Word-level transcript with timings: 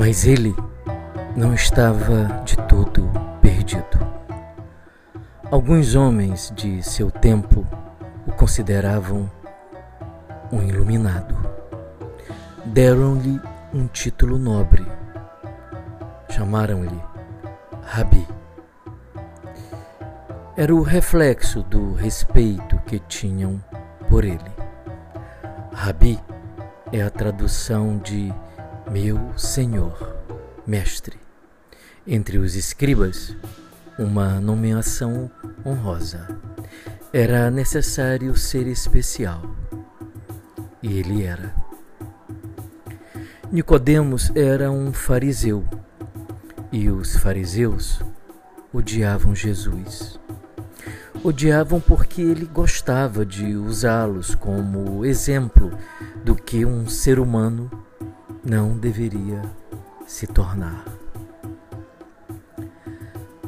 Mas 0.00 0.26
ele 0.26 0.56
não 1.36 1.52
estava 1.52 2.40
de 2.46 2.56
todo 2.56 3.06
perdido. 3.42 4.00
Alguns 5.50 5.94
homens 5.94 6.50
de 6.56 6.82
seu 6.82 7.10
tempo 7.10 7.66
o 8.26 8.32
consideravam 8.32 9.30
um 10.50 10.62
iluminado. 10.62 11.36
Deram-lhe 12.64 13.38
um 13.74 13.86
título 13.88 14.38
nobre. 14.38 14.86
Chamaram-lhe 16.30 16.98
Rabi. 17.82 18.26
Era 20.56 20.74
o 20.74 20.80
reflexo 20.80 21.62
do 21.62 21.92
respeito 21.92 22.78
que 22.86 22.98
tinham 23.00 23.62
por 24.08 24.24
ele. 24.24 24.50
Rabi 25.74 26.18
é 26.90 27.02
a 27.02 27.10
tradução 27.10 27.98
de 27.98 28.32
meu 28.90 29.32
Senhor, 29.36 30.16
Mestre. 30.66 31.16
Entre 32.04 32.38
os 32.38 32.56
escribas, 32.56 33.36
uma 33.96 34.40
nomeação 34.40 35.30
honrosa. 35.64 36.26
Era 37.12 37.52
necessário 37.52 38.36
ser 38.36 38.66
especial. 38.66 39.42
E 40.82 40.98
ele 40.98 41.22
era. 41.22 41.54
Nicodemos 43.52 44.32
era 44.34 44.72
um 44.72 44.92
fariseu, 44.92 45.64
e 46.72 46.90
os 46.90 47.14
fariseus 47.14 48.02
odiavam 48.72 49.36
Jesus. 49.36 50.18
Odiavam 51.22 51.80
porque 51.80 52.22
ele 52.22 52.46
gostava 52.46 53.24
de 53.24 53.54
usá-los 53.54 54.34
como 54.34 55.04
exemplo 55.04 55.70
do 56.24 56.34
que 56.34 56.64
um 56.64 56.88
ser 56.88 57.20
humano 57.20 57.70
não 58.50 58.76
deveria 58.76 59.42
se 60.08 60.26
tornar. 60.26 60.84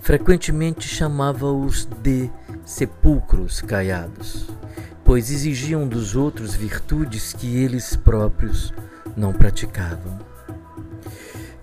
Frequentemente 0.00 0.88
chamava-os 0.88 1.84
de 2.02 2.28
sepulcros 2.64 3.60
caiados, 3.60 4.48
pois 5.04 5.30
exigiam 5.30 5.86
dos 5.86 6.16
outros 6.16 6.52
virtudes 6.52 7.32
que 7.32 7.58
eles 7.58 7.94
próprios 7.94 8.74
não 9.16 9.32
praticavam. 9.32 10.18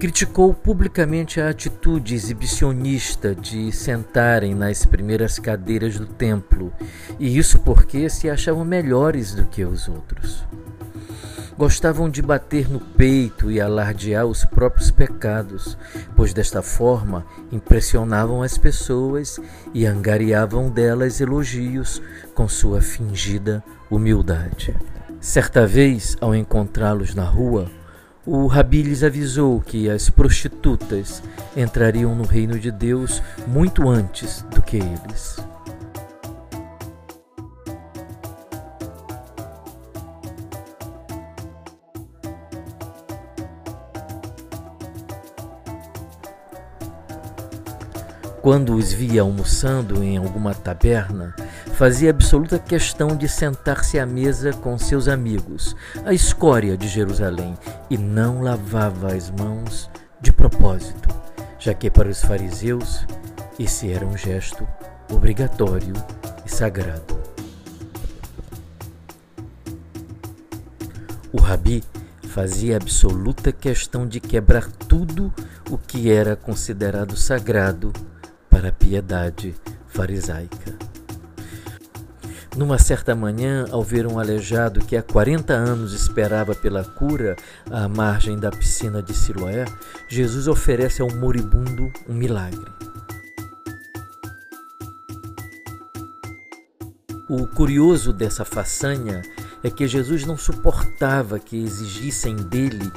Criticou 0.00 0.52
publicamente 0.52 1.40
a 1.40 1.50
atitude 1.50 2.16
exibicionista 2.16 3.32
de 3.32 3.70
sentarem 3.70 4.56
nas 4.56 4.84
primeiras 4.84 5.38
cadeiras 5.38 5.96
do 5.96 6.06
templo, 6.06 6.72
e 7.16 7.38
isso 7.38 7.60
porque 7.60 8.10
se 8.10 8.28
achavam 8.28 8.64
melhores 8.64 9.36
do 9.36 9.44
que 9.44 9.64
os 9.64 9.88
outros. 9.88 10.44
Gostavam 11.60 12.08
de 12.08 12.22
bater 12.22 12.70
no 12.70 12.80
peito 12.80 13.50
e 13.50 13.60
alardear 13.60 14.24
os 14.24 14.46
próprios 14.46 14.90
pecados, 14.90 15.76
pois 16.16 16.32
desta 16.32 16.62
forma 16.62 17.26
impressionavam 17.52 18.42
as 18.42 18.56
pessoas 18.56 19.38
e 19.74 19.84
angariavam 19.84 20.70
delas 20.70 21.20
elogios 21.20 22.00
com 22.34 22.48
sua 22.48 22.80
fingida 22.80 23.62
humildade. 23.90 24.74
Certa 25.20 25.66
vez, 25.66 26.16
ao 26.18 26.34
encontrá-los 26.34 27.14
na 27.14 27.24
rua, 27.24 27.70
o 28.24 28.46
Rabi 28.46 28.82
lhes 28.82 29.02
avisou 29.02 29.60
que 29.60 29.90
as 29.90 30.08
prostitutas 30.08 31.22
entrariam 31.54 32.14
no 32.14 32.24
reino 32.24 32.58
de 32.58 32.70
Deus 32.70 33.22
muito 33.46 33.86
antes 33.86 34.40
do 34.50 34.62
que 34.62 34.78
eles. 34.78 35.49
Quando 48.42 48.74
os 48.74 48.90
via 48.90 49.20
almoçando 49.20 50.02
em 50.02 50.16
alguma 50.16 50.54
taberna, 50.54 51.36
fazia 51.74 52.08
absoluta 52.08 52.58
questão 52.58 53.14
de 53.14 53.28
sentar-se 53.28 53.98
à 53.98 54.06
mesa 54.06 54.50
com 54.50 54.78
seus 54.78 55.08
amigos, 55.08 55.76
a 56.06 56.14
escória 56.14 56.74
de 56.74 56.88
Jerusalém, 56.88 57.54
e 57.90 57.98
não 57.98 58.40
lavava 58.40 59.12
as 59.12 59.30
mãos 59.30 59.90
de 60.22 60.32
propósito, 60.32 61.10
já 61.58 61.74
que 61.74 61.90
para 61.90 62.08
os 62.08 62.22
fariseus 62.22 63.06
esse 63.58 63.92
era 63.92 64.06
um 64.06 64.16
gesto 64.16 64.66
obrigatório 65.12 65.92
e 66.46 66.50
sagrado. 66.50 67.20
O 71.30 71.38
rabi 71.38 71.84
fazia 72.30 72.78
absoluta 72.78 73.52
questão 73.52 74.08
de 74.08 74.18
quebrar 74.18 74.66
tudo 74.72 75.30
o 75.70 75.76
que 75.76 76.10
era 76.10 76.34
considerado 76.34 77.14
sagrado 77.16 77.92
para 78.50 78.68
a 78.68 78.72
piedade 78.72 79.54
farisaica. 79.88 80.76
Numa 82.56 82.78
certa 82.78 83.14
manhã, 83.14 83.66
ao 83.70 83.82
ver 83.82 84.06
um 84.06 84.18
aleijado 84.18 84.84
que 84.84 84.96
há 84.96 85.02
40 85.02 85.52
anos 85.54 85.94
esperava 85.94 86.54
pela 86.54 86.84
cura 86.84 87.36
à 87.70 87.88
margem 87.88 88.36
da 88.36 88.50
piscina 88.50 89.00
de 89.00 89.14
Siloé, 89.14 89.64
Jesus 90.08 90.48
oferece 90.48 91.00
ao 91.00 91.08
moribundo 91.14 91.90
um 92.08 92.12
milagre. 92.12 92.70
O 97.28 97.46
curioso 97.46 98.12
dessa 98.12 98.44
façanha 98.44 99.22
é 99.62 99.70
que 99.70 99.86
Jesus 99.86 100.26
não 100.26 100.36
suportava 100.36 101.38
que 101.38 101.56
exigissem 101.56 102.34
dele 102.34 102.90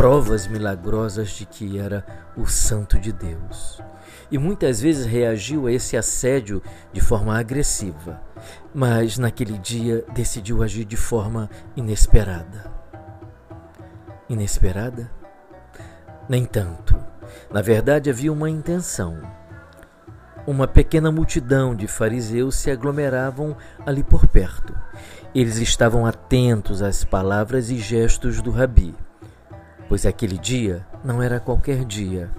provas 0.00 0.46
milagrosas 0.46 1.28
de 1.28 1.44
que 1.44 1.78
era 1.78 2.02
o 2.34 2.46
Santo 2.46 2.98
de 2.98 3.12
Deus. 3.12 3.82
E 4.30 4.38
muitas 4.38 4.80
vezes 4.80 5.04
reagiu 5.04 5.66
a 5.66 5.72
esse 5.72 5.94
assédio 5.94 6.62
de 6.90 7.02
forma 7.02 7.38
agressiva, 7.38 8.18
mas 8.72 9.18
naquele 9.18 9.58
dia 9.58 10.02
decidiu 10.14 10.62
agir 10.62 10.86
de 10.86 10.96
forma 10.96 11.50
inesperada. 11.76 12.72
Inesperada? 14.26 15.10
Nem 16.26 16.46
tanto. 16.46 16.98
Na 17.52 17.60
verdade, 17.60 18.08
havia 18.08 18.32
uma 18.32 18.48
intenção. 18.48 19.20
Uma 20.46 20.66
pequena 20.66 21.12
multidão 21.12 21.74
de 21.74 21.86
fariseus 21.86 22.56
se 22.56 22.70
aglomeravam 22.70 23.54
ali 23.84 24.02
por 24.02 24.26
perto. 24.26 24.74
Eles 25.34 25.58
estavam 25.58 26.06
atentos 26.06 26.80
às 26.80 27.04
palavras 27.04 27.68
e 27.68 27.76
gestos 27.76 28.40
do 28.40 28.50
rabi 28.50 28.94
pois 29.90 30.06
aquele 30.06 30.38
dia 30.38 30.86
não 31.02 31.20
era 31.20 31.40
qualquer 31.40 31.84
dia, 31.84 32.30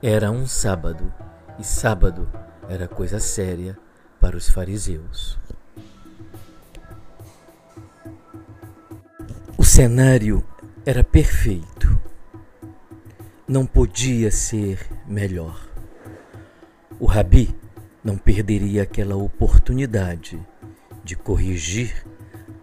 era 0.00 0.30
um 0.30 0.46
sábado, 0.46 1.12
e 1.58 1.64
sábado 1.64 2.30
era 2.68 2.86
coisa 2.86 3.18
séria 3.18 3.76
para 4.20 4.36
os 4.36 4.48
fariseus. 4.48 5.36
O 9.58 9.64
cenário 9.64 10.46
era 10.86 11.02
perfeito. 11.02 12.00
Não 13.48 13.66
podia 13.66 14.30
ser 14.30 14.78
melhor. 15.04 15.60
O 17.00 17.06
rabi 17.06 17.52
não 18.04 18.16
perderia 18.16 18.84
aquela 18.84 19.16
oportunidade 19.16 20.40
de 21.02 21.16
corrigir 21.16 22.06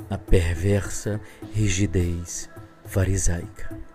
a 0.10 0.18
perversa 0.18 1.20
rigidez 1.52 2.50
farisaica 2.86 3.89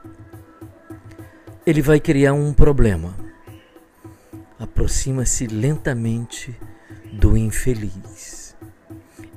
ele 1.67 1.81
vai 1.81 1.99
criar 1.99 2.35
um 2.35 2.53
problema. 2.53 3.15
Aproxima-se 4.59 5.47
lentamente 5.47 6.59
do 7.13 7.37
infeliz. 7.37 8.55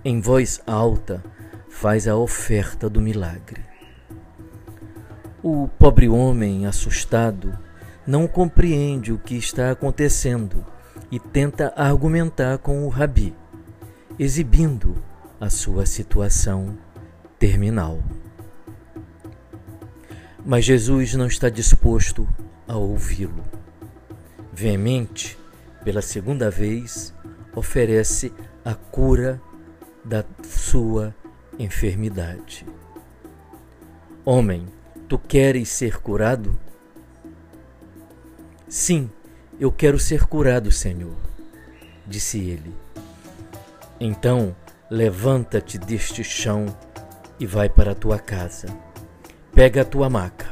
Em 0.04 0.20
voz 0.20 0.62
alta, 0.68 1.24
faz 1.70 2.08
a 2.08 2.18
oferta 2.18 2.90
do 2.90 3.00
milagre. 3.00 3.62
O 5.42 5.70
pobre 5.80 6.10
homem, 6.10 6.66
assustado, 6.66 7.58
não 8.06 8.28
compreende 8.28 9.14
o 9.14 9.18
que 9.18 9.36
está 9.36 9.72
acontecendo 9.72 10.66
e 11.10 11.20
tenta 11.20 11.72
argumentar 11.78 12.58
com 12.58 12.86
o 12.86 12.90
rabi, 12.90 13.34
exibindo 14.20 14.96
a 15.40 15.50
sua 15.50 15.86
situação 15.86 16.78
terminal. 17.40 18.00
Mas 20.50 20.64
Jesus 20.64 21.14
não 21.14 21.28
está 21.28 21.50
disposto 21.50 22.26
a 22.66 22.78
ouvi-lo. 22.78 23.44
Veemente, 24.54 25.38
pela 25.84 26.02
segunda 26.02 26.50
vez, 26.50 27.14
oferece 27.54 28.32
a 28.64 28.74
cura 28.74 29.42
da 30.06 30.24
sua 30.44 31.14
enfermidade. 31.60 32.66
Homem, 34.24 34.66
tu 35.10 35.20
queres 35.20 35.68
ser 35.68 36.00
curado? 36.00 36.58
Sim, 38.70 39.12
eu 39.60 39.70
quero 39.70 40.00
ser 40.00 40.28
curado, 40.28 40.72
Senhor, 40.72 41.18
disse 42.06 42.40
ele. 42.40 42.74
Então, 44.00 44.56
levanta-te 44.90 45.78
deste 45.78 46.24
chão 46.24 46.68
e 47.38 47.46
vai 47.46 47.68
para 47.68 47.92
a 47.92 47.96
tua 47.96 48.18
casa. 48.18 48.87
Pega 49.58 49.82
a 49.82 49.86
tua 49.86 50.08
maca. 50.08 50.46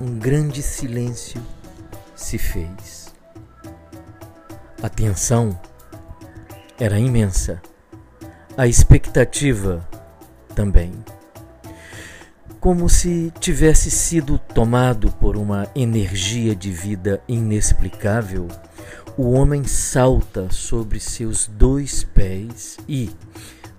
Um 0.00 0.18
grande 0.18 0.62
silêncio 0.62 1.42
se 2.16 2.38
fez. 2.38 3.14
A 4.82 4.88
tensão 4.88 5.60
era 6.80 6.98
imensa, 6.98 7.60
a 8.56 8.66
expectativa 8.66 9.86
também. 10.54 10.94
Como 12.58 12.88
se 12.88 13.30
tivesse 13.38 13.90
sido 13.90 14.38
tomado 14.38 15.12
por 15.12 15.36
uma 15.36 15.68
energia 15.76 16.56
de 16.56 16.72
vida 16.72 17.22
inexplicável 17.28 18.48
o 19.18 19.32
homem 19.32 19.64
salta 19.64 20.48
sobre 20.48 21.00
seus 21.00 21.48
dois 21.48 22.04
pés 22.04 22.78
e, 22.88 23.10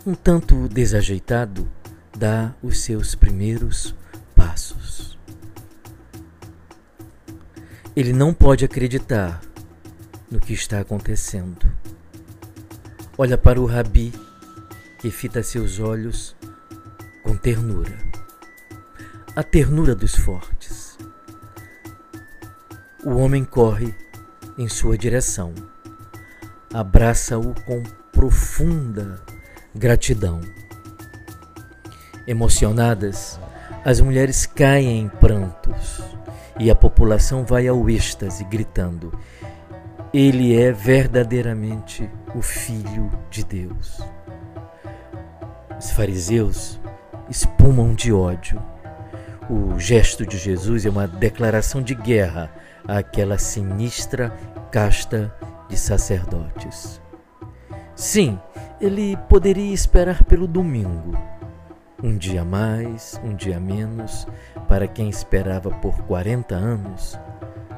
um 0.06 0.14
tanto 0.14 0.68
desajeitado, 0.68 1.66
dá 2.14 2.54
os 2.62 2.82
seus 2.82 3.16
primeiros 3.16 3.96
passos. 4.36 5.18
Ele 7.96 8.12
não 8.12 8.34
pode 8.34 8.66
acreditar 8.66 9.40
no 10.30 10.42
que 10.42 10.52
está 10.52 10.82
acontecendo. 10.82 11.66
Olha 13.18 13.38
para 13.38 13.62
o 13.62 13.66
rabi 13.66 14.12
que 14.98 15.10
fita 15.10 15.42
seus 15.42 15.80
olhos 15.80 16.36
com 17.24 17.38
ternura. 17.38 17.98
A 19.34 19.42
ternura 19.42 19.96
dos 19.96 20.16
fortes. 20.16 20.98
O 23.06 23.12
homem 23.12 23.46
corre 23.46 23.96
em 24.60 24.68
sua 24.68 24.98
direção. 24.98 25.54
Abraça-o 26.74 27.56
com 27.66 27.82
profunda 28.12 29.22
gratidão. 29.74 30.42
Emocionadas, 32.28 33.40
as 33.86 34.02
mulheres 34.02 34.46
caem 34.46 35.00
em 35.00 35.08
prantos 35.08 36.04
e 36.60 36.70
a 36.70 36.76
população 36.76 37.46
vai 37.46 37.70
ao 37.70 37.90
êxtase 37.90 38.44
gritando: 38.44 39.18
Ele 40.14 40.54
é 40.54 40.74
verdadeiramente 40.74 42.12
o 42.36 42.42
Filho 42.42 43.10
de 43.32 43.46
Deus. 43.46 44.02
Os 45.80 45.90
fariseus 45.92 46.78
espumam 47.30 47.94
de 47.94 48.12
ódio. 48.12 48.62
O 49.50 49.80
gesto 49.80 50.26
de 50.26 50.38
Jesus 50.38 50.86
é 50.86 50.90
uma 50.90 51.08
declaração 51.08 51.82
de 51.82 51.96
guerra 51.96 52.52
àquela 52.88 53.38
sinistra 53.38 54.30
casta 54.72 55.34
de 55.68 55.76
sacerdotes. 55.76 57.02
Sim, 57.96 58.40
ele 58.80 59.18
poderia 59.28 59.74
esperar 59.74 60.24
pelo 60.24 60.48
domingo 60.48 61.18
um 62.02 62.18
dia 62.18 62.46
mais, 62.46 63.20
um 63.24 63.36
dia 63.36 63.60
menos, 63.60 64.26
para 64.68 64.88
quem 64.88 65.10
esperava 65.10 65.70
por 65.70 66.02
40 66.04 66.56
anos, 66.56 67.20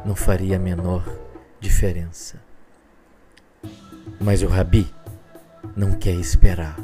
não 0.06 0.16
faria 0.16 0.58
a 0.58 0.60
menor 0.60 1.04
diferença. 1.60 2.40
Mas 4.20 4.44
o 4.44 4.48
Rabi 4.48 4.94
não 5.76 5.94
quer 5.94 6.14
esperar. 6.14 6.78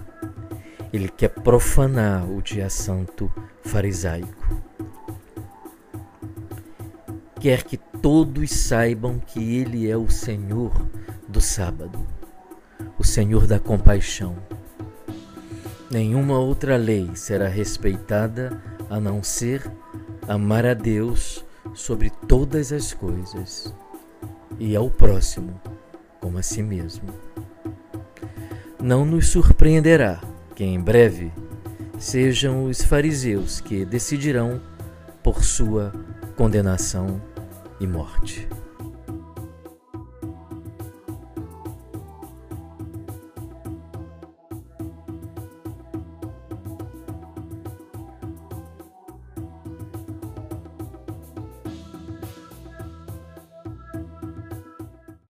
Ele 0.92 1.10
quer 1.10 1.30
profanar 1.30 2.26
o 2.26 2.42
dia 2.42 2.70
santo 2.70 3.32
farisaico. 3.62 4.67
Quer 7.40 7.64
que 7.64 7.78
todos 7.78 8.52
saibam 8.52 9.20
que 9.20 9.58
ele 9.58 9.90
é 9.90 9.96
o 9.96 10.10
Senhor 10.10 10.74
do 11.28 11.40
sábado, 11.40 12.06
o 12.98 13.04
Senhor 13.04 13.46
da 13.46 13.60
compaixão 13.60 14.36
Nenhuma 15.90 16.38
outra 16.38 16.76
lei 16.76 17.12
será 17.16 17.48
respeitada 17.48 18.62
a 18.90 19.00
não 19.00 19.24
ser 19.24 19.72
amar 20.28 20.66
a 20.66 20.74
Deus 20.74 21.46
sobre 21.74 22.10
todas 22.28 22.74
as 22.74 22.94
coisas 22.94 23.74
e 24.60 24.76
ao 24.76 24.90
próximo 24.90 25.62
como 26.20 26.38
a 26.38 26.42
si 26.42 26.62
mesmo. 26.62 27.08
Não 28.84 29.06
nos 29.06 29.28
surpreenderá 29.28 30.20
que 30.54 30.66
em 30.66 30.80
breve 30.80 31.32
sejam 31.98 32.66
os 32.66 32.82
fariseus 32.82 33.62
que 33.62 33.86
decidirão 33.86 34.62
por 35.24 35.42
sua 35.42 35.94
condenação 36.38 37.20
e 37.80 37.88
morte. 37.88 38.48